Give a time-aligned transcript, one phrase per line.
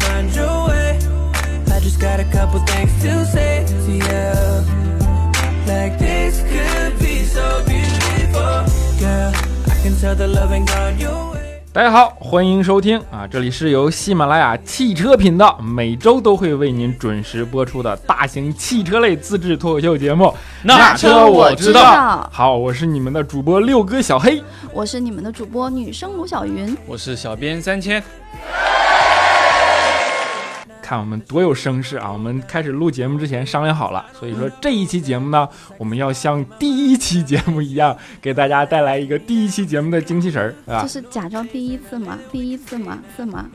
[0.00, 0.98] find your way.
[1.70, 4.04] I just got a couple things to say to you.
[5.66, 8.64] Like this could be so beautiful.
[9.00, 9.32] Girl,
[9.66, 11.40] I can tell the love ain't gone your way.
[11.72, 13.26] 大家好，欢迎收听啊！
[13.28, 20.32] 这里是由喜马拉雅汽车频道每周都会为您准时播出的大型汽车类自制脱口秀节目。
[20.62, 21.72] 那车我知。
[21.72, 24.40] 道好，我是你们的主播六哥小黑。
[24.72, 28.00] 我是你们的主播女生卢小云，我是小编三千，
[30.84, 32.12] 看我们多有声势啊！
[32.12, 40.88] 我们开始录节目之前商量好了，所以说这一期节目呢，我们要像第一期节目一样，给大家带来一个第一期节目的精气神儿，啊这！
[40.88, 42.18] 是假装第一次吗？
[42.30, 42.98] 第一次吗？
[43.16, 43.46] 是吗？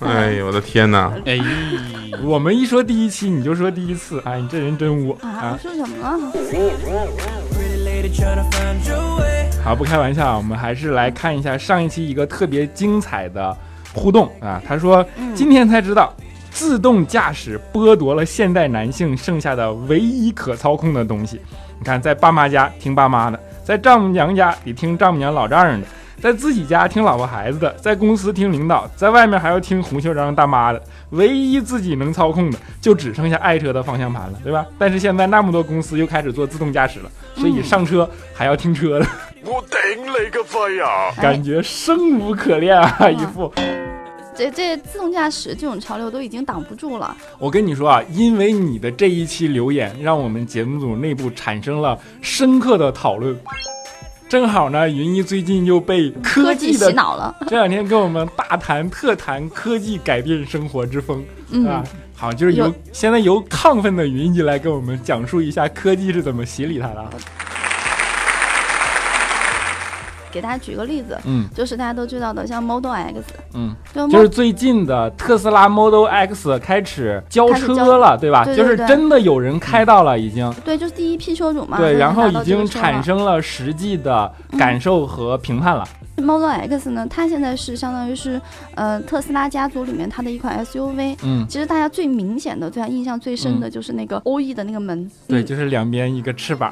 [0.00, 1.12] 哎呦我的天哪！
[1.24, 1.38] 哎，
[2.24, 5.58] 我们一说第一期，你就说第一次，哎，你这人真污啊，啊！
[5.62, 6.32] 说什么.
[9.62, 13.56] 好，不开玩笑，我们还是来看一下上一期一个特别精彩的
[13.94, 14.60] 互动啊。
[14.66, 16.12] 他说，嗯今天才知道，
[16.50, 21.40] 自动驾驶剥夺了现代男性剩下的唯一可操控的东西。
[21.78, 25.86] 你看，在爸妈家听爸妈的，在丈母娘家得听丈母娘老丈人的，
[26.20, 30.80] 在自己家听老婆孩子的，在公司听领导，在外面还要听红袖章大妈的。
[31.10, 34.64] 唯一自己能操控的，就只剩下爱车的方向盘了，对吧？
[34.78, 39.06] 但是现在那么多公司又开始做自动驾驶了，所以上车还要听车的。
[39.44, 41.12] 我顶你个肺啊！
[41.20, 43.10] 感觉生无可恋啊！
[43.10, 43.52] 一副，
[44.36, 47.16] 这这自动驾驶这种潮流都已经挡不住了。
[47.40, 53.36] 我跟你说啊，因为你的这一期留言，让我们节目组内部产生了深刻的讨论。
[54.28, 67.10] 正好呢，云一最近又被科科技洗脑了， 这两天跟我们大谈特谈科技改变生活之风、嗯啊，好，就是由现在由亢奋的云一来跟我们讲述一下科技是怎么洗礼他的啊。
[70.32, 71.48] 给大家举个例子，嗯。
[71.54, 73.22] 就是大家都知道的，像 Model X，
[73.54, 78.44] 嗯，就就是最近的特斯拉 Model X 开始交车了，对吧？
[78.44, 80.52] 对对就是真的有人开到了，已经。
[80.64, 85.86] 对，就是第一批车主嘛，对，然后已经产生了实际的感受和评判了。
[86.16, 88.40] Model X 呢，它现在是相当于是
[88.74, 91.16] 呃特斯拉家族里面它的一款 SUV。
[91.22, 95.46] 嗯，其实大家最明显的、对它印象最深的就是那个 OE 的那个门，对，嗯。
[95.46, 96.70] 就是两边一个翅膀。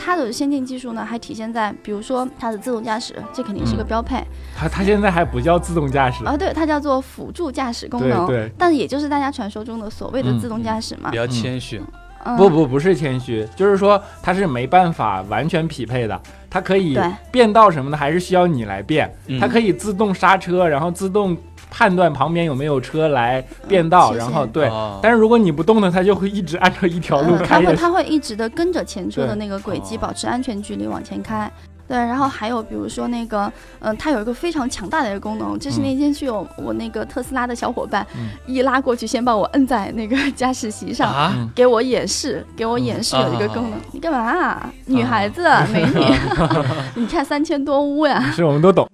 [0.00, 3.86] 它的先进技术呢，还体现在比如说它的自动驾驶，这肯定是个嗯。
[3.86, 4.22] 标配、
[4.56, 11.10] 它它现在还不叫自动驾驶，啊，对，它叫做辅助驾驶功能，对对，但也就是大家传说中的所谓的嗯自动驾驶嘛。
[11.10, 11.16] 比。
[11.16, 11.82] 较谦虚，
[12.24, 16.20] 嗯、不不不是谦虚，就是说它是没办法完全匹配的，
[16.50, 16.98] 它可以
[17.30, 19.10] 变道什么的，还是需要你来变。
[19.26, 19.40] 嗯。
[19.40, 21.36] 它可以自动刹车，然后自动
[21.70, 24.66] 判断旁边有没有车来变道，嗯然后对。
[24.68, 27.66] 哦但是如果你不动呢，它就会一直按照一条路嗯，它开下去。
[27.68, 31.50] 会它会一直的跟着前车的那个轨迹，哦保持安全距离往前开。
[31.86, 43.80] 对，然后还有比如说那个，嗯、它有一个非常强大的一个功能，就是嗯那天去我我那个特斯拉的小伙伴、嗯一拉过去，先把我摁在那个驾驶席上，给我演示，给我演示有一个嗯功能。
[43.92, 44.70] 你干嘛、啊？
[44.84, 46.04] 女孩子、美女，
[46.94, 48.30] 你看三千多屋呀。
[48.32, 48.86] 是我们都懂。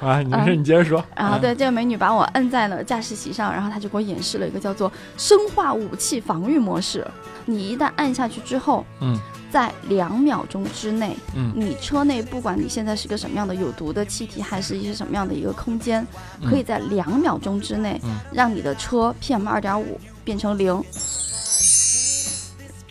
[0.00, 1.04] 啊，你没事，嗯你接着说。
[1.16, 7.06] 然后对这个美女把我摁在了驾驶席上，然后她就给我演示了一个叫做生化武器防御模式。
[7.46, 9.18] 你一旦按下去之后，嗯
[9.50, 16.06] 在两秒钟之内，嗯你车内不管你现在是个什么样的有毒的气体，还是一些什么样的一个空间，
[16.42, 20.82] 嗯可以在两秒钟之内嗯让你的车 PM 二点五变成零。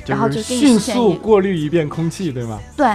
[0.08, 2.58] 然后就迅速过滤一遍空气，对吗？
[2.78, 2.88] 对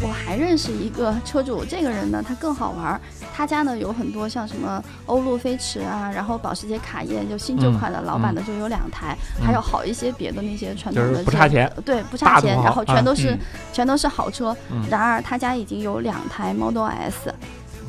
[0.00, 3.00] 我还认识一个车主，这个人呢，他更好玩儿。
[3.34, 13.38] 他家呢有很多像什么欧陆飞驰啊，然后保时捷卡宴，就新旧嗯款的，老版的就有两台，嗯还有好一些别的那些传统的就是不差钱，对，不差钱，然后全啊都是、嗯
[13.72, 14.54] 全都是好车。
[14.70, 17.34] 嗯然而他家已经有两台 Model S，嗯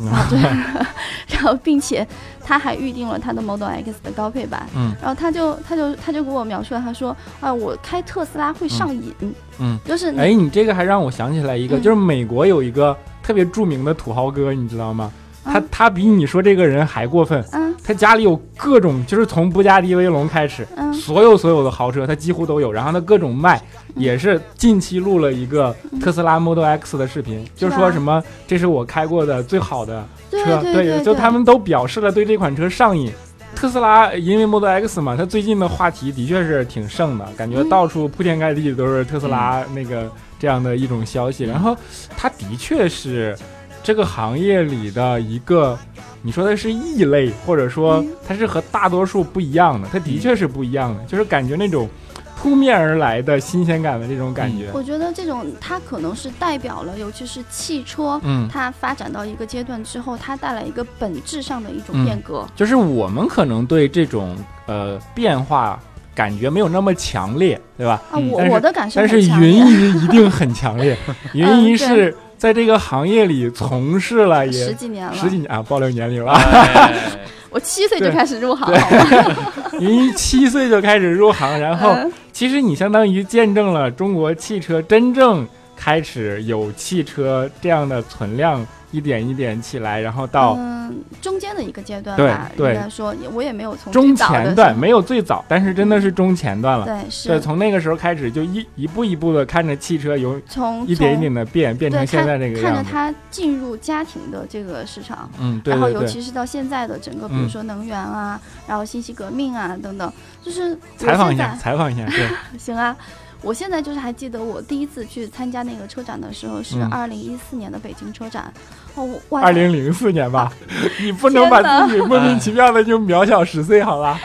[0.10, 0.40] 啊对，
[1.30, 2.06] 然后并且
[2.44, 4.68] 他还预定了他的 Model X 的高配版。
[4.76, 9.14] 嗯然后他就他就他就给我描述了，他说啊，我开特斯拉会上瘾，
[9.60, 15.12] 嗯，就是你哎，你这个还让我想起来一个，嗯就是美国有一个特别著名的土豪哥，你知道吗？
[15.44, 23.62] 他嗯他比你说这个人还过分，嗯他家里有各种，就是从布加迪威龙开始，嗯所有所有的豪车他几乎都有，然后他各种卖，
[23.96, 33.12] 也是近期录了一个特斯拉 Model X 的视频，就说什么这是我开过的最好的车，对对，就他们都表示了对这款车上瘾。
[33.56, 40.10] 特斯拉因为 Model X 嘛，它最近的话题的确是挺盛的，感觉嗯到处铺天盖地都是特斯拉那个
[40.40, 41.44] 这样的一种消息。
[41.44, 41.78] 然后
[42.18, 43.38] 它的确是
[43.84, 45.78] 这个行业里的一个，
[46.22, 48.08] 你说的是异类，或者说嗯。
[48.26, 51.90] 它是和大多数不一样的，它的确是不一样的，就是感觉那种
[52.38, 54.70] 扑面而来的新鲜感的这种感觉。
[54.74, 62.06] 我觉得这种它可能是代表了，尤其是汽车，嗯，它发展到一个阶段之后，它带来一个本质上的一种嗯。
[62.06, 62.46] 变革。
[62.56, 64.36] 就是我们可能对这种
[64.66, 65.78] 呃变化
[66.16, 68.02] 感觉没有那么强烈，对吧？
[68.12, 70.98] 啊，我我的感受但是云姨一定很强烈，
[71.34, 76.34] 云姨是在这个行业里从事了也十几年了，十几年啊，暴露年龄了。
[76.34, 76.94] 哎
[77.50, 78.92] 我七岁就开始入行对好
[79.32, 79.36] 吗？
[79.80, 96.86] 云姨七岁就开始入行，然后嗯其实你相当于见证了中国汽车真正开始有汽车这样的存量一点一点起来，然后到嗯中间的一个阶段吧，对应该说也我也没有从中前段，没有最早，但是真的是中前段了。
[96.86, 102.92] 对对，是从那个时候开始就一一步一步的看着汽车由从一点一点的变，变成现在这个看看着。
[102.92, 105.30] 它进入家庭的这个市场。
[105.40, 105.94] 嗯，对然后。
[105.94, 110.12] 尤其是到现在的整个，比嗯如说能源啊，然后信息革命啊等等，
[110.42, 112.28] 就是采访一下，采访一下，对，
[112.58, 112.98] 行啊，
[113.44, 116.90] 我现在就是还记得我第一次去参加那个车展的时候是嗯。
[116.90, 118.52] 二零一四年的北京车展，
[118.96, 120.52] 哦，二零零四年吧，
[121.02, 124.18] 你不能把自己莫名其妙的就渺小十岁，好吧？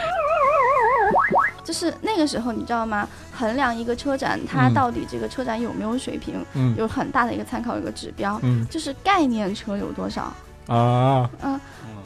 [1.64, 3.06] 就是那个时候你知道吗？
[3.36, 4.74] 衡量一个车展它嗯。
[4.74, 6.74] 到底这个车展有没有水平，嗯。
[6.78, 8.66] 有很大的一个参考一个指标，嗯。
[8.70, 10.32] 就是概念车有多少。
[10.66, 11.28] 啊，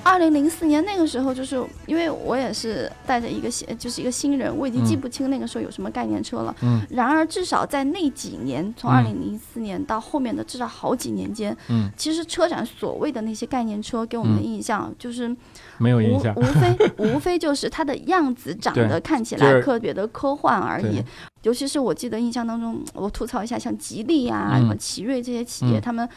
[0.04, 6.54] 二零零四年那个时候，就是因为我也是带着一个新，就是一个新人，我已经记嗯不清那个时候有什么概念车了。
[6.62, 6.80] 嗯。
[6.90, 8.92] 然而，至少在那几年，从嗯。
[8.92, 15.36] 二零零四年到后面的至少好几年间，嗯，其实车展所谓的那些概念车给我们的嗯印象就是无
[15.78, 16.34] 没有印象。
[16.34, 16.42] 无。
[16.52, 21.02] 非无非就是它的样子长得看起来特别的科幻而已。
[21.42, 24.60] 尤其是我记得印象当中，我吐槽一下，像吉利呀、嗯。
[24.60, 25.80] 什么奇瑞这些企业，嗯。
[25.80, 26.08] 他们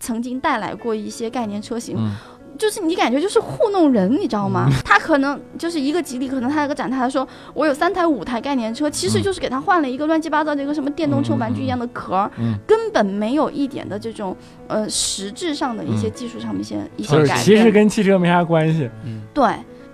[0.00, 2.16] 曾经带来过一些概念车型，嗯
[2.58, 4.68] 就是你感觉就是糊弄人，你知道吗？
[4.84, 12.30] 他可能就是一个吉利，可能他有个展台说我有三台五台概念车，其实嗯就是给他换了一个乱七八糟的一个什么电动车玩具一样的壳
[12.66, 14.36] 根本没有一点的这种
[14.68, 17.38] 呃实质上的一些技术上的一些、一些改变。
[17.38, 18.88] 其实跟汽车没啥关系。
[19.04, 19.44] 嗯，对。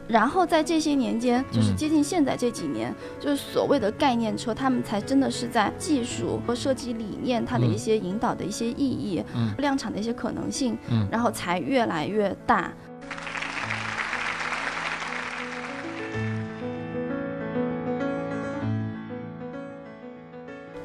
[0.09, 1.77] 然后在这些年间，就是嗯。
[1.77, 9.55] 接近现在这几年，就是所谓的概念车，他们才真的是在技术和设计理念它的一嗯些引导的一些意义，嗯。
[9.59, 11.07] 量产的一些可能性，嗯。
[11.13, 12.73] 然后才越来越大。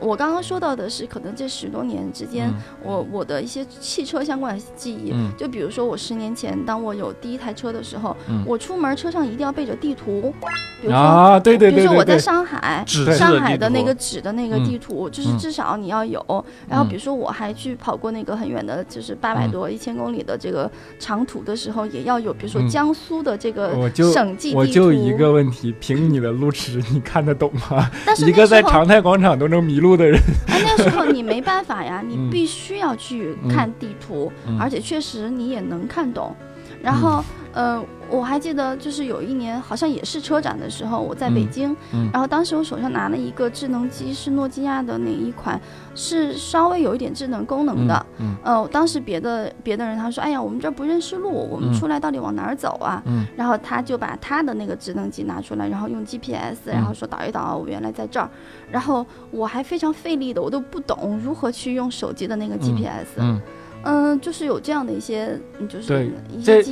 [0.03, 2.55] 我刚刚说到的是，可能这十多年之间，嗯。
[2.83, 5.31] 我我的一些汽车相关的记忆，嗯。
[5.37, 8.43] 就比如说我十年前，当我有第一台车的时候，嗯。
[8.45, 10.33] 我出门车上一定要备着地图，
[10.81, 10.99] 比如说。
[10.99, 14.65] 啊，对对比如说我在上海，上海的那个纸的那个嗯。
[14.65, 15.37] 地图，就是嗯。
[15.37, 16.23] 至少你要有。
[16.67, 16.89] 然后嗯。
[16.89, 19.51] 比如说我还去跑过那个很远的，就是八百嗯。
[19.51, 22.67] 多、一千公里的这个长途的时候，也要有，比如说嗯。
[22.67, 24.59] 江苏的这个省际地图。
[24.59, 27.89] 我就一个问题，凭你的路痴，你看得懂吗？
[28.05, 32.29] 但是一个在长泰广场都能迷路的人，哎，那时候你没办法呀，你嗯。
[32.29, 34.57] 必须要去看地图，嗯。
[34.59, 36.35] 而且确实你也能看懂。
[36.81, 37.23] 然后，
[37.53, 45.59] 呃，我还记得就是有一年，好像也是车展的时候，我在北嗯京，嗯然后当时我手上拿了一个智能机，是诺基亚的那一款，
[45.93, 48.05] 是稍微有一点智能功能的。
[48.19, 53.01] 嗯呃，当时别的别的人他说，哎呀，我们这儿不认识路，我们嗯出来到底往哪儿走啊？
[53.05, 58.29] 嗯然后他就把他的那个智能机拿出来，然后用 GPS，然后说导一导，我原来在这儿。
[58.71, 63.05] 然后我还非常费力的，我都不懂如何去用手机的那个 GPS。
[63.17, 63.39] 嗯，
[63.83, 66.11] 嗯，就是有这样的一些，嗯就是。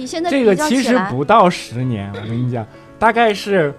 [0.07, 2.65] 现在这个其实不到十年，我跟你讲，
[2.97, 3.73] 大概是，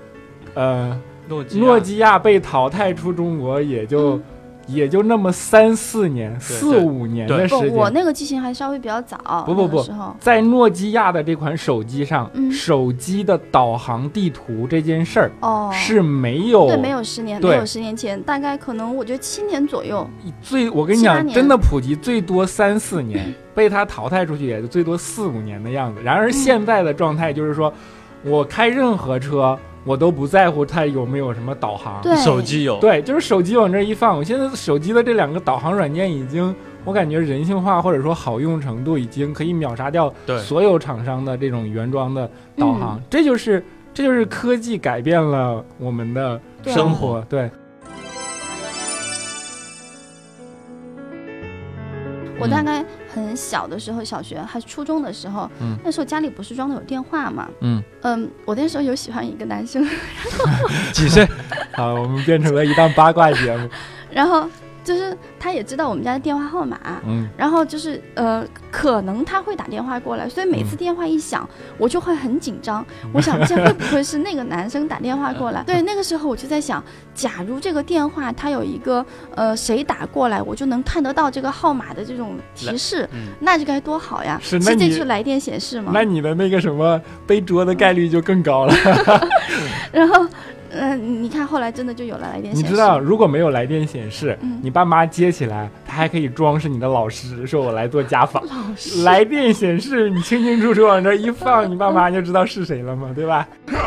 [0.54, 0.96] 呃，
[1.28, 4.22] 诺基亚诺基亚被淘汰出中国也就、嗯
[4.66, 7.90] 也就那么三四年、四五年的时间，我。
[7.90, 9.44] 那个机型还稍微比较早。
[9.46, 20.08] 不不不那个在诺基亚的这款手机上，嗯手机的导航地图这件事儿哦，是没有对，没有十年，没有十年前，大概可能我觉得七年左右。
[20.40, 26.00] 最，我跟你讲，真的普及最多三四年， 被它淘汰出去也就最多四五年的样子。
[26.02, 27.72] 然而现在的状态就是说，
[28.24, 32.00] 我开任何车，我都不在乎它有没有什么导航。
[32.02, 42.98] 对，手机有，对，就是手机往这一放，我现在手机的这两个导航软件已经，我感觉人性化或者说好用程度已经可以秒杀掉所有厂商的这种原装的导航。
[42.98, 47.20] 嗯这就是这就是科技改变了我们的生活。
[47.28, 47.50] 对，
[52.38, 59.86] 我大概很小的时候，小学还是初中的时候，嗯那时候家里不是装的有电话嘛，嗯嗯，我那时候有喜欢一个男生，
[60.92, 61.28] 几岁？
[61.74, 63.68] 好，我们变成了一档八卦节目。
[64.10, 64.46] 然后
[64.84, 71.48] 就是他也知道我们家的电话号码，嗯，然后就是呃，可能他会打电话过来，所以每次电话一响，
[71.78, 72.84] 我就会很紧张。
[73.12, 75.62] 我想这会不会是那个男生打电话过来？
[75.66, 76.82] 对，那个时候我就在想，
[77.14, 84.38] 假如这个电话他有一个呃谁打过来，我就能看得到这个号码的这种提示，嗯那就该多好呀！
[84.42, 85.92] 是那你这是来电显示吗？
[85.94, 88.74] 那你的那个什么背桌的概率就更高了。
[89.92, 90.26] 然后，
[90.74, 92.62] 嗯、你看后来真的就有了来电显示。
[92.62, 98.42] 你知道，如果没有来电显示，嗯你爸妈接起来，他还可以装是你的老师，说我来做家访。
[98.46, 103.46] 老师来电显示，你清清楚楚往这一放，你爸妈就知道是谁了嘛，对吧？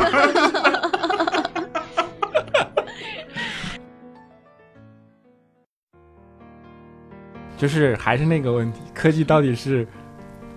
[7.58, 9.88] 就是还是那个问题，科技到底是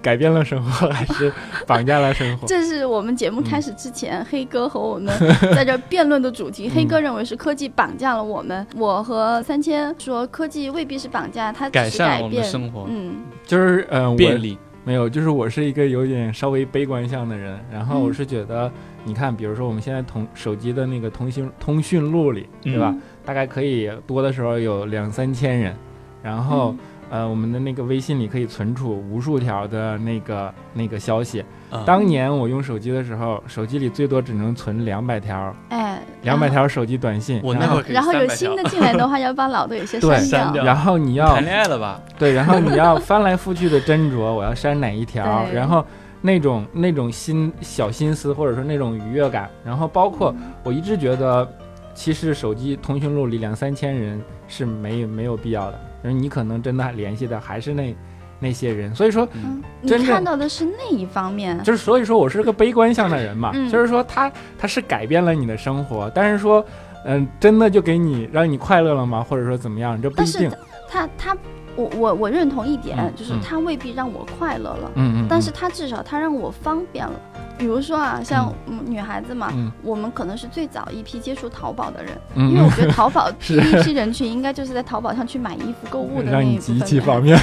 [0.08, 1.30] 改变了生活，还是
[1.66, 2.46] 绑架了生活？
[2.46, 5.14] 这是我们节目开始之前，黑哥和我们
[5.54, 6.66] 在这辩论的主题。
[6.66, 13.16] 黑哥认为是科技绑架了我们，我和三千说科技未必是绑架，它只是改善了我们的生活，嗯。
[13.46, 14.56] 就是呃，我便利。
[14.82, 18.72] 没有，就是我是一个有点稍微悲观向的人，然后我嗯是觉得，
[19.04, 22.90] 你看，比如说我们现在通手机的那个通讯通讯录里，对吧？
[22.94, 23.02] 嗯。
[23.26, 25.76] 大概可以多的时候有两三千人，
[26.22, 26.74] 然后、
[27.10, 31.44] 呃，我们的那个微信里可以存储无数条的那个那个消息。
[31.70, 37.36] 啊当年我用手机的时候，手机里最多只能存两百条，哎，两百条手机短信。
[37.36, 42.00] 然后我那会儿可以然后有新的进来的话， 要把老的有些对删删掉然后你要谈恋爱了吧？
[42.18, 45.84] 对，然后你要翻来覆去的斟酌，我要删哪一条，然后
[46.22, 50.34] 那种那种心小心思或者说那种愉悦感，然后包括
[50.64, 51.46] 我一直觉得，
[51.94, 57.94] 其实手机通讯录里两三千人是没有没有必要的，就是你可能真的联系的还是那
[58.40, 66.64] 那些人，所以说嗯，你看到的是那一方面，就是所以说我是个悲观向的人嘛，嗯就是说他他是改变了你的生活，但是说
[67.04, 69.24] 嗯、真的就给你让你快乐了吗？
[69.26, 70.50] 或者说怎么样，这不一但是定。
[70.90, 71.36] 他他
[71.76, 77.20] 我我我认同一点，嗯就是嗯他未必让我快乐了，嗯嗯，但是他至少他让我方便了。
[77.58, 78.78] 比如说啊，像嗯。
[78.86, 79.70] 女孩子嘛，嗯。
[79.82, 82.50] 我们可能是最早一批接触淘宝的人，嗯。
[82.50, 87.38] 因为我觉得淘宝 第一批人群应该就是在淘宝上去买衣服、购物的那让你一部分极其人方便。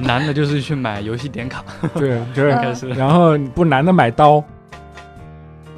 [0.00, 1.62] 男 的就是去买游戏点卡，
[1.94, 2.88] 对， 就是开始。
[2.88, 4.42] 然后不男的买刀，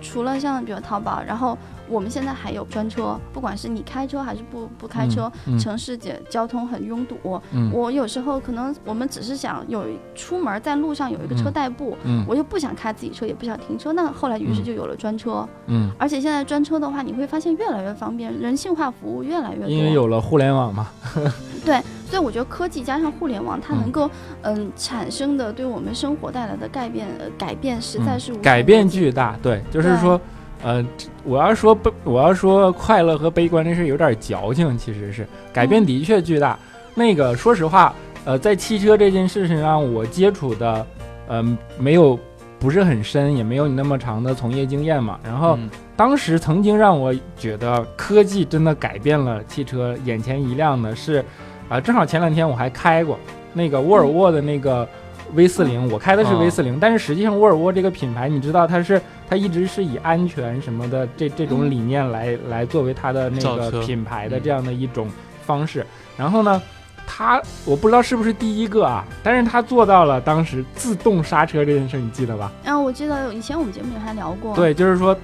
[0.00, 1.58] 除了像比如淘宝，然后
[1.94, 7.40] 我们现在还有专车，不管是你开车还是不不开车，嗯城市交交通很拥堵。
[7.52, 9.84] 嗯我有时候可能我们只是想有
[10.14, 15.48] 出门在路上有一个车嗯代步，嗯我又不想开自己车，也不想停车，那后来于是嗯就有了专车。
[15.66, 19.68] 嗯，而且现在专车的话，你会发现越来越方便，人性化服务越来越多。
[19.68, 20.88] 因为有了互联网嘛，
[21.64, 24.10] 对，所以我觉得科技加上互联网，它嗯能够
[24.42, 29.36] 嗯产生的对我们生活带来的改变，呃，改变实在是改变巨大。
[29.42, 30.20] 对，就是对说，
[30.64, 30.84] 呃，
[31.24, 36.58] 我要说悲，我要说快乐和悲观这事有点矫情，其实是改变嗯的确巨大。
[36.94, 37.94] 那个说实话，
[38.24, 40.86] 呃，在汽车这件事情上，我接触的，
[41.28, 42.18] 嗯、没有
[42.58, 45.20] 不是很深，也没有你那么长的从业经验嘛。
[45.22, 51.22] 然后嗯当时曾经让我觉得科技真的改变了汽车，眼前一亮的是，
[51.68, 53.18] 啊、正好前两天我还开过
[53.52, 54.88] 那个沃尔沃的那个
[55.34, 61.70] V 四零，我开的是哦 V 四零，但是实际上沃尔沃这个品牌，你知道它是它一直是以安全什么的这这种嗯。
[61.70, 65.08] 理念来来作为它的那个品牌的嗯这样的一种
[65.44, 65.84] 方式。
[66.16, 66.62] 然后呢，
[67.06, 72.52] 它我不知道是不是第一个啊，但是它做到了当时自动刹车这件事，你记得吧？
[72.64, 75.16] 啊我记得以前我们节目里还聊过，对，就是说，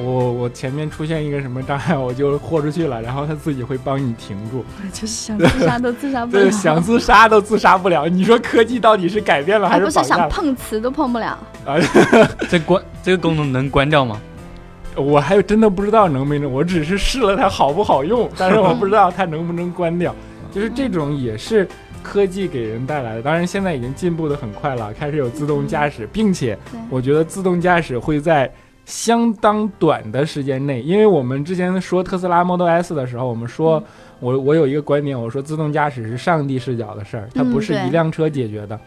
[0.00, 4.64] 我我前面出现一个什么障碍，我就豁出去了，然后它自己会帮你停住。
[4.92, 8.08] 就是想自杀都自杀不了对，，想自杀都自杀不了。
[8.08, 10.28] 你说科技到底是改变了还还不是想？
[10.28, 11.38] 碰瓷都碰不了。
[12.48, 14.20] 这关这个功能能关掉吗？
[14.94, 20.14] 我还真的不知道能没能，我只是试了它好不好用，但是我不知道它能不能关掉。
[20.50, 21.68] 就是这种也是
[22.02, 28.50] 科技给人带来的，当然现在已经进步的很快了，开始有自动驾驶，并且，我觉得自动驾驶会在
[28.88, 33.84] 相当短的时间内，因为我们之前说特斯拉 Model S 的时候，我们说、
[34.18, 38.80] 我我有一个观点，我说自动驾驶是上帝视角的事儿，它嗯不是一辆车解决的。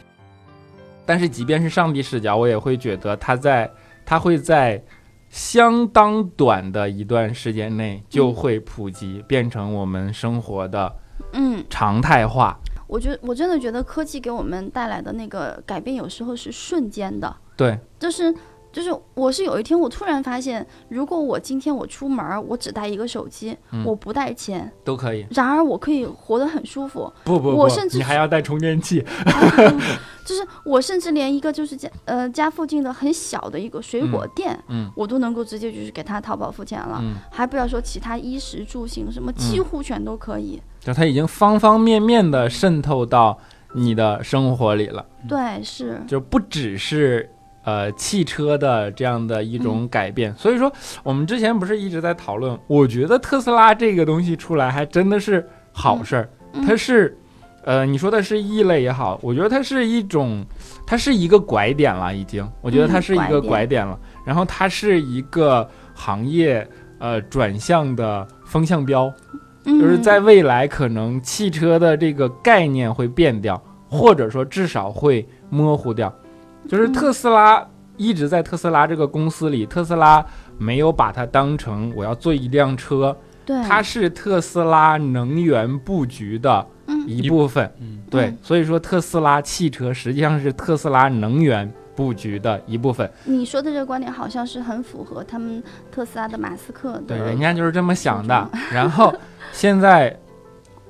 [1.06, 3.70] 但是即便是上帝视角，我也会觉得它在
[4.04, 4.84] 它会在
[5.30, 10.92] 相当短的一段时间内就会普及，变成我们生活的
[11.34, 12.58] 嗯，常态化。
[12.88, 18.34] 我觉得我真的觉得科技给我们带来的那个改变，有时候是瞬间的，对，就是。
[18.72, 25.26] 就是我是有一天我突然发现，如果我今天我出门，我只带一个手机，嗯我不带钱，都可以。
[25.32, 27.12] 然而我可以活得很舒服。
[27.24, 29.04] 不不不我甚，至你还要带充电器。
[30.24, 40.62] 就是我甚至连一个就是家呃家附近的很小的一个水果店，嗯我都能够直接就是给他淘宝付钱了，嗯还不要说其他衣食住行什么，几乎全都可以。
[40.80, 43.38] 就它已经方方面面的渗透到
[43.74, 47.30] 你的生活里了，对，是，就不只是
[47.64, 50.34] 呃汽车的这样的一种改变。
[50.36, 50.72] 所以说，
[51.04, 57.18] 我们之前不是一直在讨论，我觉得特斯拉这个东西出来还真的是好事儿，嗯它是。
[57.64, 60.44] 呃，你说的是异类也好，我觉得它是一种，
[60.84, 64.00] 它是一个拐点了，已经，我觉得它是一个嗯拐点了。
[64.26, 69.14] 然后它是一个行业呃转向的风向标，
[69.64, 76.12] 就是嗯在未来可能汽车的这个概念会变掉，或者说至少会模糊掉。
[76.68, 77.66] 就是嗯特斯拉
[77.98, 80.26] 一直在特斯拉这个公司里，特斯拉
[80.58, 83.16] 没有把它当成我要做一辆车，
[83.46, 87.72] 对，它是特斯拉能源布局的嗯一部分。
[87.80, 93.10] 嗯，对嗯，所以说特斯拉汽车实际上是特斯拉能源布局的一部分。
[93.26, 98.50] 你说的这个观点好像是很符合他们特斯拉的马斯克的，对，人家就是这么想的。
[98.72, 99.14] 然后
[99.52, 100.18] 现在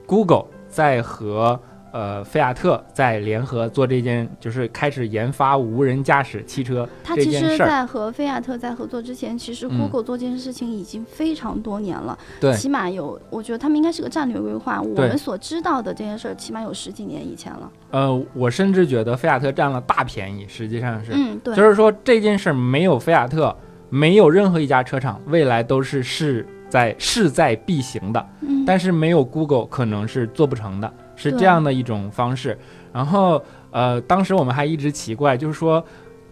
[0.05, 1.59] Google 在和
[1.91, 7.67] 呃菲亚特在联合做这件，就是开始研发无人驾驶汽车他其实，这件事儿。
[7.67, 14.81] 在和菲亚特在合作之前，其实嗯 Google 做这件事情已经非常多年了，对起码有，我觉得他们应该是个战略规划。
[14.81, 17.71] 我们所知道的这件事儿，起码有十几年以前了。
[17.91, 23.55] 呃，我甚至觉得菲亚特占了大便宜，实际上是，嗯，对，就是说这件事儿没有菲亚特，
[23.89, 28.25] 没有任何一家车厂未来都是势在势在必行的。
[28.41, 32.57] 嗯，但是没有 Google 可能是做不成的，是这样的一种方式。
[32.93, 35.83] 然后呃，当时我们还一直奇怪，就是说，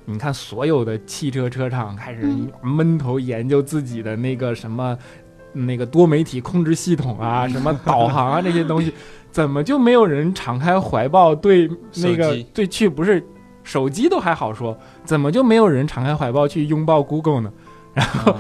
[0.05, 4.97] 你看所有的汽车车厂开始嗯闷头研究自己的那个什么。
[5.51, 8.93] 那个多媒体控制系统啊，什么导航啊这些东西，
[9.31, 13.21] 怎么就没有人敞开怀抱对那个对去不是
[13.63, 17.51] 手机都还好说，怎么就没有人敞开怀抱去拥抱 Google 呢？
[17.95, 18.35] 然后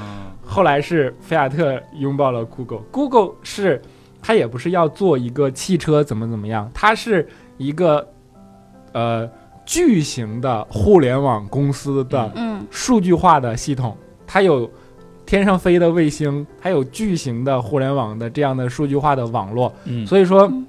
[0.45, 3.81] 后来是菲亚特拥抱了 Google，Google 是
[4.21, 8.07] 它也不是要做一个汽车怎么怎么样，它是一个
[8.93, 9.29] 呃
[9.65, 12.65] 巨型的互联网公司的嗯。
[12.69, 13.95] 数据化的系统，
[14.27, 14.69] 它有
[15.25, 20.65] 天上飞的卫星，还有巨型的互联网的这样的数据化的网络，嗯，所以说嗯。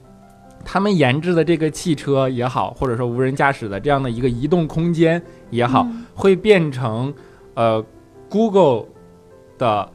[0.63, 6.05] 他们研制的这个汽车也好，或者说无人驾驶的这样的一个移动空间也好，嗯。
[6.15, 7.13] 会变成
[7.55, 7.83] 呃
[8.29, 8.85] Google
[9.57, 9.91] 的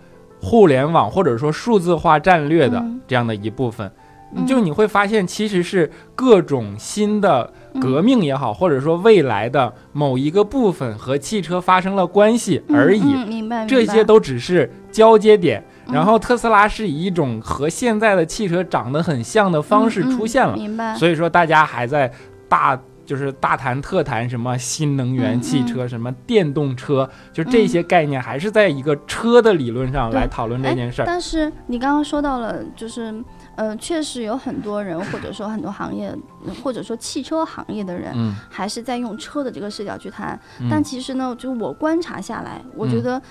[0.45, 3.87] 互联网或者说数字化战略的嗯这样的一部分。
[3.87, 13.13] 嗯就你会发现，其实是各种新的革命也好，或者说未来的某一个部分和汽车发生了关系而已。
[13.25, 15.63] 明白，这些都只是交接点。
[15.87, 20.57] 嗯然后特斯拉是以一种和现在的汽车长得很像的方式出现了。
[20.57, 22.11] 明白，所以说大家还在
[22.49, 31.05] 大就是大谈特谈什么新能源嗯汽车、什么电动车，就这些概念还是在一个车的理论上来讨论这件事儿。
[31.05, 33.13] 但是你刚刚说到了，就是，
[33.55, 36.13] 呃，确实有很多人，或者说很多行业，
[36.63, 40.39] 或者说汽车行业的人，嗯，还是在用车的这个视角去谈。
[40.59, 40.67] 嗯。
[40.69, 43.03] 但其实呢，就我观察下来，我觉嗯。
[43.03, 43.21] 得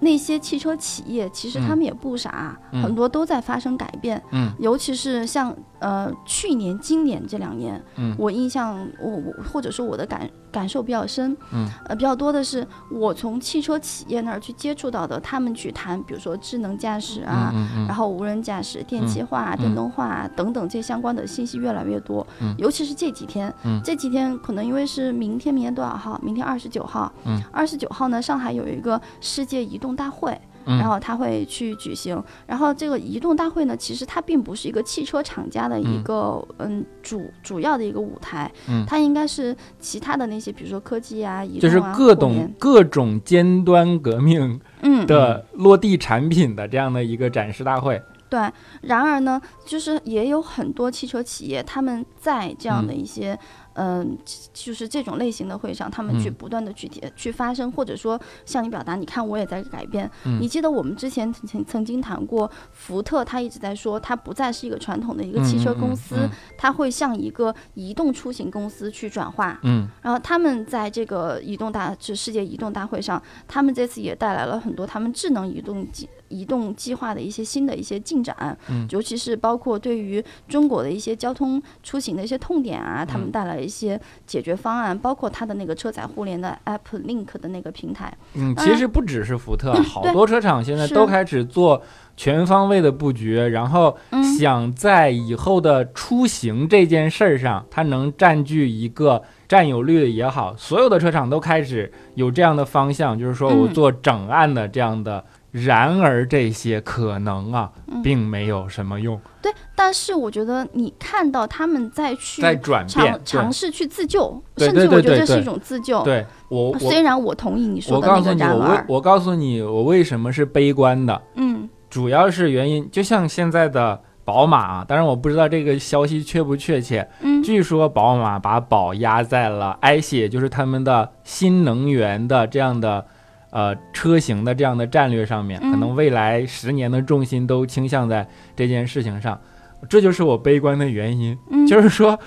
[0.00, 2.80] 那些汽车企业其实他们也不傻，嗯。
[2.82, 4.22] 很多都在发生改变。
[4.30, 4.50] 嗯。
[4.58, 8.14] 尤其是像呃去年、今年这两年，嗯。
[8.18, 11.68] 我印象我我或者说我的感感受比较深，嗯。
[11.86, 19.58] 呃比较多的是我从汽车企业那儿去接触到的，他们去谈，比如说智能驾驶啊，嗯嗯然后无人驾驶、电气化、嗯。
[19.58, 22.54] 电动化等等这相关的信息越来越多，嗯。
[22.58, 23.80] 尤其是这几天，嗯。
[23.84, 26.18] 这几天可能因为是明天，明天多少号？
[26.22, 27.40] 明天二十九号，嗯。
[27.52, 30.38] 二十九号呢，上海有一个世界移动大会。
[30.68, 38.84] 嗯然后他会去举行，然后这个移动大会呢，其实它并不是一个汽车厂家的一个嗯主主要的一个舞台，嗯。
[38.86, 45.06] 它应该是其他的那些，比如说科技啊、移就是动啊、各种各种尖端革命嗯。
[45.06, 48.00] 的落地产品的这样的一个展示大会。
[48.30, 48.38] 对，
[48.82, 53.38] 然而呢，就是也有很多汽车企业，他们在这样的一些，
[53.72, 54.18] 嗯、
[54.52, 56.34] 就是这种类型的会上，他们去嗯。
[56.34, 60.08] 不断的去提去发声，或者说向你表达，你看我也在改变。
[60.26, 60.38] 嗯。
[60.38, 66.30] 你记得我们之前曾曾曾经谈过，福特他一直在说，他不再是一个传统的一个汽车公司，嗯。
[66.58, 69.58] 它会向一个移动出行公司去转化。
[69.62, 69.88] 嗯。
[70.02, 78.36] 然后他们在这个移动大，就世界移动大会上，他们这次也带来了很多他们智能移动计移动计划的一些新的一些进展，
[78.68, 78.86] 嗯。
[78.90, 83.20] 尤其是包括对于中国的一些交通出行的一些痛点啊，他嗯。
[83.20, 91.80] 们带来一些解决方案，包括它的那个车载互联的 App Link 的那个平台，嗯，其实不只是福特， 好多车厂现在都开始做
[92.16, 94.24] 全方位的布局，然后嗯。
[94.38, 103.74] 想在以后的出行这件事儿上，它能占据一个占有率也好，所有的车厂都开始有这样的方向，就是说我嗯。
[103.74, 108.02] 做整案的这样的然而这些可能啊，嗯。
[108.02, 116.02] 并没有什么用，对，但是我觉得你看到他们在去在转变尝，试去自救，甚至我觉得这是一种自救。
[116.04, 121.68] 对我我虽然我同意你说的那个告诉你，我为然而，我告诉你，我为什么是悲观的，嗯。
[121.90, 127.42] 主要是原因，就像现在的宝马啊，当然我不知道这个消息确不确切，嗯。
[127.42, 133.04] 据说宝马把宝压在了系，也就是他们的新能源的这样的
[133.50, 139.40] 呃车型的这样的战略上面，嗯可能未来十年的重心都倾向在这件事情上，
[139.88, 141.36] 这就是我悲观的原因。
[141.50, 142.18] 嗯，就是说，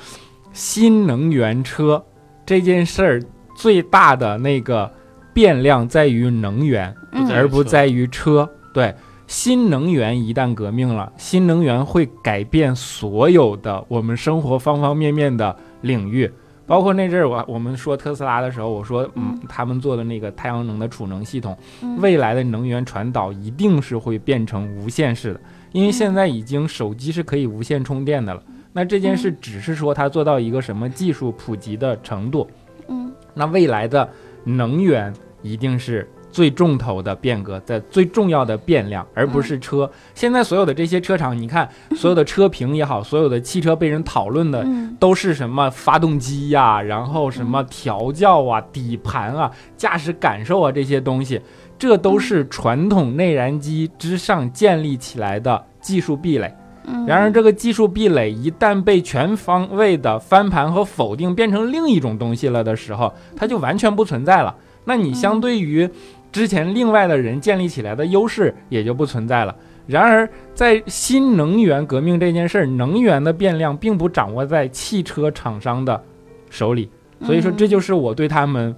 [0.54, 2.04] 新能源车
[2.46, 3.24] 这件事儿
[3.56, 4.92] 最大的那个
[5.34, 6.94] 变量在于能源，
[7.32, 8.50] 而不在于车。
[8.74, 8.94] 对，
[9.28, 16.32] 新能源一旦革命了，新能源会改变所有的我们生活方方面面的领域。
[16.66, 19.32] 包括那阵儿我我们说特斯拉的时候，我说嗯。
[19.32, 22.00] 嗯，他们做的那个太阳能的储能系统，嗯。
[22.00, 28.42] 未来的能源传导一定是会变成无线式的，因为现在已经手机是可以无线充电的了。
[28.74, 32.48] 那这件事只是说它做到一个什么技术普及的程度，
[32.88, 33.12] 嗯。
[33.34, 34.10] 那未来的
[34.44, 39.90] 能源一定是最重头的变革，在最重要的变量，而不是车。
[40.16, 51.42] 现在所有的这些车厂，你看所有的车评也好，所有的汽车被人讨论的嗯都是什么发动机呀、然后什么调教啊、底盘啊、驾驶感受啊这些东西，
[51.78, 56.54] 这都是传统内燃机之上建立起来的技术壁垒。
[56.84, 64.56] 嗯，然而，这个技术壁垒一旦被全方位的翻盘和否定，变成另一种东西了的时候，它就完全不存在了。
[64.86, 65.88] 那你相对于
[66.32, 69.56] 之前另外的人建立起来的优势也就不存在了。
[69.88, 76.02] 然而，在新能源革命这件事儿，能源的变量并不掌握在汽车厂商的
[76.50, 76.90] 手里，
[77.22, 78.74] 所以说这就是我对他们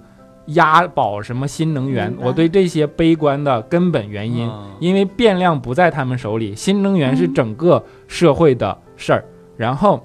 [0.46, 4.48] 押宝什么新能源我对这些悲观的根本原因。
[4.48, 4.72] 嗯。
[4.80, 9.24] 因为变量不在他们手里，新能源是嗯整个社会的事儿，
[9.56, 10.04] 然后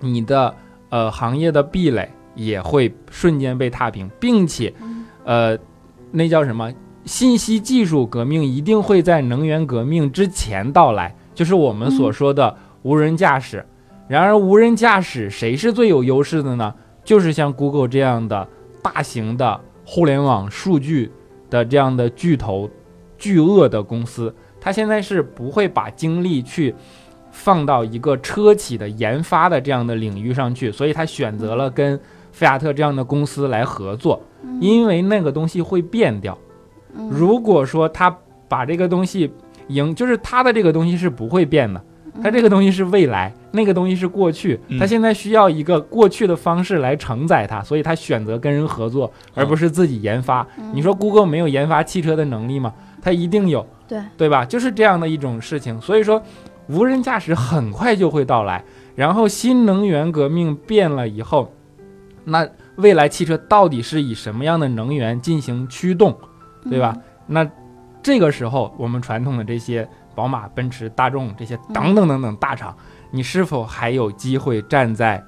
[0.00, 0.52] 你的
[0.88, 5.04] 呃行业的壁垒也会瞬间被踏平，并且嗯。
[5.22, 5.56] 呃
[6.12, 6.72] 那叫什么
[7.04, 13.64] 信息技术革命一定会在能源革命之前到来，就是我们所说的无人驾驶。
[14.08, 16.74] 然而，无人驾驶谁是最有优势的呢？
[17.04, 18.46] 就是像 Google 这样的
[18.82, 21.10] 大型的互联网数据
[21.48, 22.68] 的这样的巨头、
[23.16, 26.74] 巨鳄的公司，它现在是不会把精力去
[27.30, 31.98] 放到一个车企的研发的这样的领域上去，所以它选择了跟
[32.32, 34.20] 菲亚特这样的公司来合作，
[34.60, 36.36] 因为那个东西会变掉。
[36.96, 37.08] 嗯。
[37.10, 38.14] 如果说他
[38.48, 39.30] 把这个东西
[39.68, 41.82] 赢，就是他的这个东西是不会变的，
[42.22, 44.78] 他这个东西是未来，那个东西是过去，嗯。
[44.78, 50.46] 他现在需要一个过去的方式来承载它，所以他选择跟人合作，而不是自己研发。
[50.58, 50.70] 嗯。
[50.74, 52.74] 你说 Google 没有研发汽车的能力吗？
[53.00, 53.98] 他一定有，对。
[54.16, 54.44] 对吧？
[54.44, 56.20] 就是这样的一种事情，所以说
[56.68, 61.52] 无人驾驶很快就会到来，然后新能源革命变了以后，
[62.24, 62.46] 那
[62.80, 66.16] 未来汽车到底是以什么样的能源进行驱动？
[66.68, 66.96] 对吧？
[67.26, 67.48] 那
[68.02, 72.76] 这个时候，我们传统的这些宝马、奔驰、大众这些等等等等大厂，
[73.10, 75.22] 你是否还有机会站在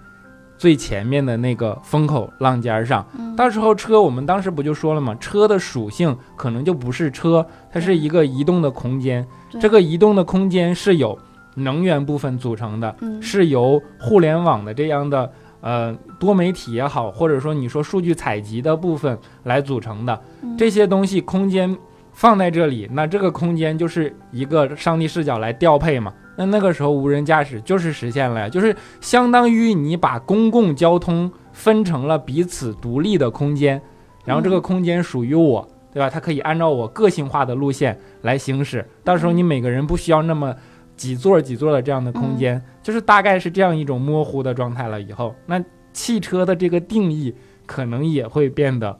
[0.59, 3.07] 最前面的那个风口浪尖上？
[3.19, 5.15] 嗯到时候车，我们当时不就说了吗？
[5.19, 9.27] 车的属性可能就不是车，它是一个移动的空间。
[9.59, 11.19] 这个移动的空间是由
[11.55, 15.31] 能源部分组成的，嗯是由互联网的这样的
[15.63, 20.21] 呃多媒体也好，或者说你说数据采集的部分来组成的。
[20.43, 21.75] 嗯这些东西空间
[22.13, 26.13] 放在这里，那这个空间就是一个上帝视角来调配嘛。
[26.37, 33.81] 那那个时候无人驾驶就是实现了呀，就是相当于你把公共交通分成了彼此独立的空间，
[34.25, 36.09] 然后这个空间属于我，对吧？
[36.09, 38.87] 它可以按照我个性化的路线来行驶。
[39.05, 40.55] 到时候你每个人不需要那么
[40.97, 45.01] 几座几座的这样的空间，就是大概是这样一种模糊的状态了。
[45.01, 47.35] 以后那汽车的这个定义
[47.67, 48.99] 可能也会变得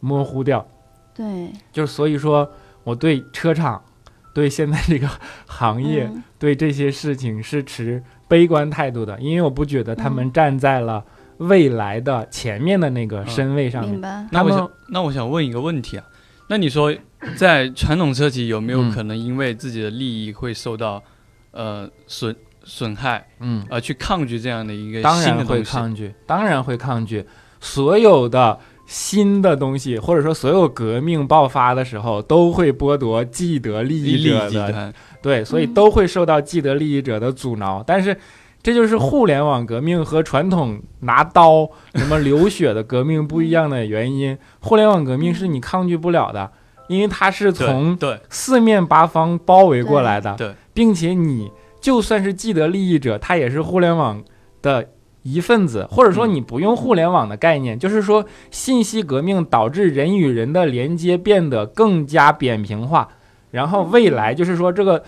[0.00, 0.66] 模糊掉。
[1.14, 2.48] 对就是所以说，
[2.84, 3.82] 我对车厂、
[4.32, 5.08] 对现在这个
[5.46, 11.04] 行业、嗯对这些事情是持悲观态度的，因为我不觉得他们站在了
[11.38, 13.90] 未来的前面的那个身位上面。
[13.90, 14.24] 明白。
[14.30, 16.04] 那我想，那我想问一个问题啊，
[16.46, 16.94] 那你说，
[17.36, 21.02] 在传统车企有没有嗯可能因为自己的利益会受到
[21.50, 22.32] 呃损
[22.68, 25.62] 损害，嗯，而去抗拒这样的一个当然会？
[25.62, 27.24] 抗拒，当然会抗拒。
[27.60, 37.82] 所有的新的东西，或者说所有革命爆发的时候，都会剥夺既得利益者的对，所以嗯都会受到既得利益者的阻挠。
[37.84, 38.16] 但是，
[38.62, 44.36] 这就是互联网革命和传统拿刀什么流血的革命不一样的原因。
[44.60, 46.52] 互联网革命是你抗拒不了的，
[46.88, 51.50] 因为它是从对四面八方包围过来的，对，并且你
[51.88, 54.22] 就算是既得利益者，他也是互联网
[54.60, 54.90] 的
[55.22, 56.34] 一份子，或者说嗯。
[56.34, 63.08] 你不用互联网的概念，就是说信息革命导致人与人的连接变得更加扁平化，
[63.52, 65.02] 然后未来就是说这个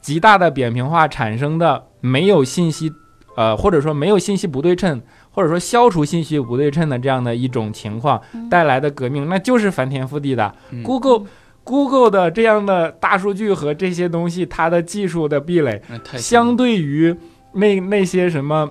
[0.00, 2.90] 极大的扁平化产生的没有信息，
[3.36, 8.48] 呃，或者说没有信息不对称，或者说消除信息不对称的这样的一种情况嗯。
[8.48, 10.50] 带来的革命，那就是翻天覆地的。
[10.70, 10.82] 嗯。
[10.82, 11.26] Google
[11.64, 15.80] Google 的这样的大数据和这些东西，它的技术的壁垒，
[16.16, 17.14] 相对于
[17.52, 18.70] 那那些什么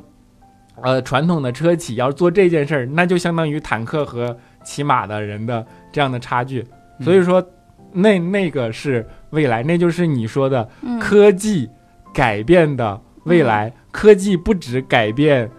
[0.82, 6.66] 呃传统的车企要做这件事儿，那就相当于坦克和骑马的人的这样的差距。
[7.00, 7.44] 嗯所以说，
[7.92, 11.68] 那那个是未来，那就是你说的嗯科技
[12.14, 13.74] 改变的未来。
[13.92, 15.50] 科技不止改变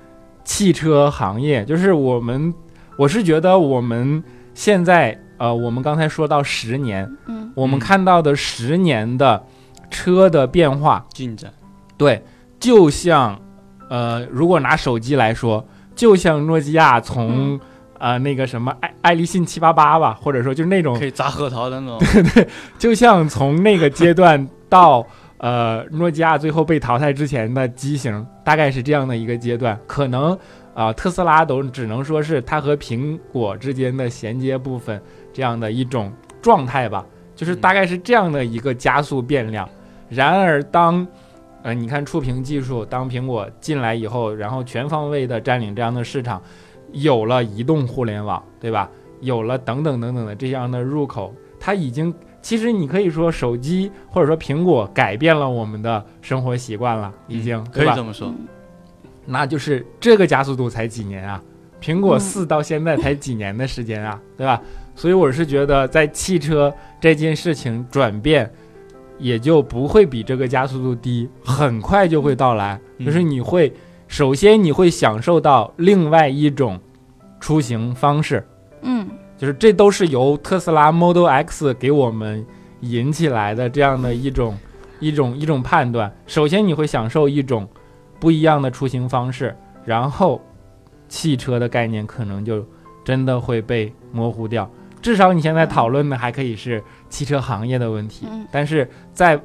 [0.42, 2.54] 汽车行业，就是我们，
[2.96, 4.22] 我是觉得我们
[4.54, 9.44] 现在呃，我们刚才说到十年，嗯我们嗯看到的十年的
[9.90, 11.52] 车的变化，进展，
[11.96, 12.22] 对，
[12.60, 13.36] 就像
[13.90, 17.58] 呃，如果拿手机来说，就像诺基亚从、
[17.98, 21.98] 呃那个什么爱爱立信七八八吧，或者说就是那种可以砸核桃的那种。
[22.12, 25.04] 对对就像从那个阶段到
[25.38, 29.76] 呃诺基亚最后被淘汰之前的机型，大概是这样的一个阶段。
[29.88, 30.38] 可能
[30.74, 34.98] 啊、特斯拉都只能说是它和苹果之间的衔接部分
[35.32, 39.68] 这样的一种状态吧，就是大概是这样的一个加速变量。
[40.08, 41.06] 然而当
[41.62, 46.42] 呃，你看触屏技术，当苹果进来以后，然后全方位的占领这样的市场，
[46.92, 48.90] 有了移动互联网，对吧？
[49.20, 57.84] 有了等等等等的这样的入口，它已经其实你可以说手机或者说苹果改变了我们的生活习惯了，已经、可？
[57.84, 58.28] 以这么说。
[58.28, 58.48] 嗯
[59.24, 61.40] 那就是这个加速度才几年啊？
[61.80, 64.60] 苹果嗯四到现在才几年的时间啊，对吧？
[64.94, 68.50] 所以我是觉得，在汽车这件事情转变，
[69.18, 72.78] 也就不会比这个加速度低，很快就会到来。
[72.98, 73.72] 嗯就是你会，
[74.06, 76.78] 首先你会享受到另外一种
[77.40, 78.46] 出行方式，
[78.82, 82.46] 嗯就是这都是由特斯拉 Model X 给我们
[82.80, 84.56] 引起来的这样的一种
[85.00, 86.14] 一种一种判断。
[86.26, 87.68] 首先你会享受一种
[88.20, 90.40] 不一样的出行方式，然后
[91.08, 92.64] 汽车的概念可能就
[93.04, 94.70] 真的会被模糊掉。
[95.02, 99.38] 至少你现在讨论的还可以是汽车行业的问题，嗯但是再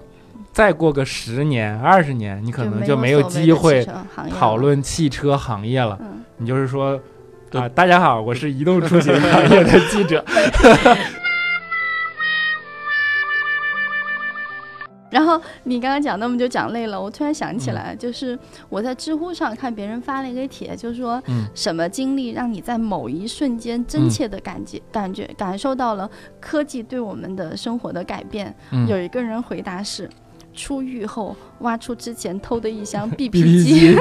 [0.53, 3.85] 再过个十年、二十年，你可能就没有机会
[4.39, 4.55] 讨。
[4.57, 5.97] 论汽车行业了。
[6.01, 6.99] 嗯你就是说
[7.49, 10.23] 对啊，大家好，我是移动出行 行业的记者。
[15.09, 18.37] 然后你刚刚讲那么就讲累了，我突然想起嗯来，就是
[18.69, 28.53] 我在知乎上看别人发了一个帖，就是说嗯什么经历让你在某一瞬间真切的感觉、感觉感受到了科技对我们的生活的改变。
[28.71, 30.09] 嗯有一个人回答是。
[30.57, 33.97] 出狱后挖出之前偷的一箱 BB BP 机，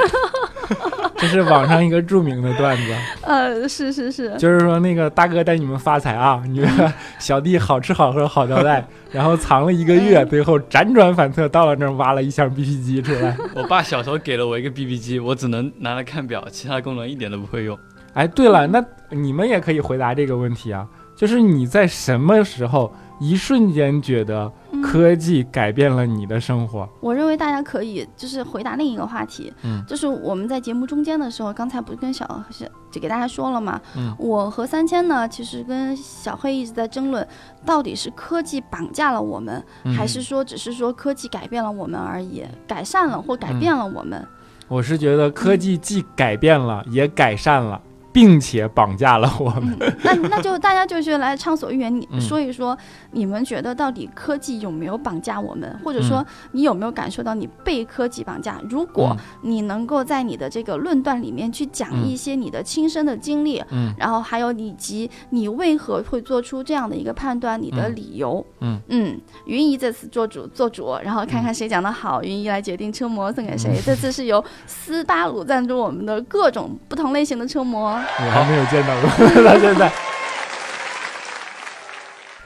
[1.19, 13.37] 这是网上一个著名的段子，呃，是是是，就是说那个大哥带你们发财啊，你们小弟好吃好喝好招待， 然后藏了一个月，最后辗转反侧到了那儿挖了一箱 BP 机出来。
[13.55, 17.79] 我爸小时候给了我一个 BB 机，我只能拿来看表，其他功能一点都不会用。
[18.15, 22.91] 哎，对了，那你们也可以回答这个问题啊，就是你在什么时候
[23.21, 26.89] 一瞬间觉得嗯科技改变了你的生活？
[27.01, 29.85] 我认为大家可以就是回答另一个话题，嗯。
[29.87, 34.15] 就是我们在节目中间的时候，刚才不是跟小小就给大家说了嘛，嗯。
[34.19, 37.27] 我和三千呢，其实跟小黑一直在争论，
[37.65, 39.95] 到底是科技绑架了我们，嗯。
[39.95, 44.27] 还是说只是说科技改变了我们而已，改善了或改嗯变了我们？
[44.69, 47.81] 我是觉得科技既改变了，也改善了，
[48.17, 49.77] 并且绑架了我们。
[49.79, 52.75] 嗯，那那就大家就是来畅所欲言，你嗯说一说，
[53.11, 58.59] 你们觉得到底科技有没有绑架我们，或者说嗯你有没有感受到你被科技绑架？
[58.71, 68.47] 如果你能够在你的这个论断里面去讲嗯一些你的亲身的经历，嗯然后还有以及你为何会做出这样的一个判断，你的嗯理由。
[68.61, 73.79] 嗯嗯，云姨这次做主做主，然后看看谁讲的好，云姨来决定车模送给谁。
[73.85, 78.01] 这次是由斯巴鲁赞助我们的各种不同类型的车模。
[78.19, 79.09] 我还没有见到过，
[79.45, 79.93] 到现在。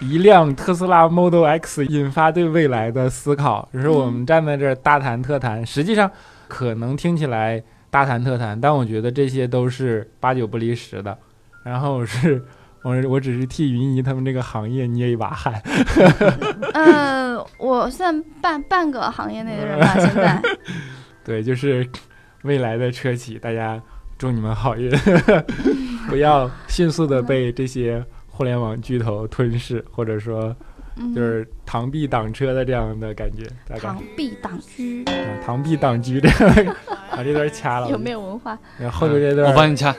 [0.00, 6.10] 一辆特斯拉 Model X 引发对未来的思考，就是我们站在这儿大谈特谈，实际上
[6.48, 11.16] 可能听起来大谈特谈，但我觉得这些都是八九不离十的。
[11.62, 12.42] 然后是
[12.80, 15.52] 我我只是替云姨他们这个行业捏一把汗。
[16.72, 20.40] 呃，我算半半个行业内的人吧，现在。
[21.22, 21.86] 对，就是
[22.44, 23.78] 未来的车企，大家
[24.20, 24.90] 祝你们好运，
[26.06, 30.54] 不要迅速的被这些互联网巨头吞噬，或者说
[30.96, 33.44] 嗯就是螳臂挡车的这样的感觉，
[33.78, 36.28] 螳臂挡车，啊螳臂挡车这
[37.16, 37.88] 把这段掐了。
[37.90, 38.58] 有没有文化？
[38.78, 39.96] 然后后边这段我帮你掐。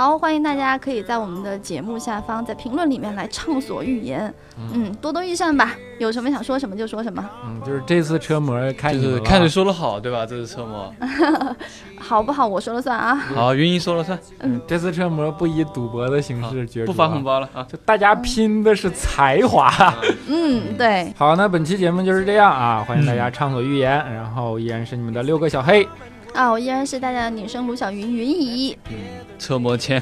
[0.00, 4.32] 好，欢迎大家可以在我们的节目下方在评论里面来畅所欲言，
[4.72, 10.24] 嗯，多多益善吧，有什么想说什么就说什么，嗯，就是这次车模就是看谁说的好，对吧？
[10.24, 10.90] 这次车模。
[12.00, 12.46] 好不好？
[12.46, 13.14] 我说了算啊。
[13.14, 17.62] 好，云姨说了算，嗯，这次车模不以赌博的形式角逐、不发红，包了啊。
[17.70, 19.70] 就大家拼的是才华。
[20.28, 25.86] 嗯，对，好，那本期节目就是这样啊，欢迎大家畅所欲言，然后依然是你们的六个小黑
[26.34, 28.76] 啊，我依然是大家的女生卢小云云姨，
[29.38, 30.00] 车模签，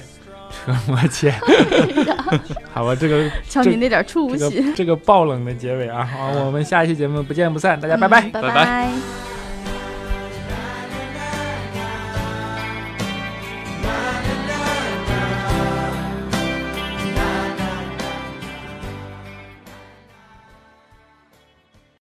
[0.51, 1.35] 车模签。
[2.73, 8.21] 好吧，这个瞧你那点出息，这个这个爆冷的结尾啊，好，我们下一期节目不见不散，大家拜拜。
[8.21, 9.28] 嗯拜拜拜拜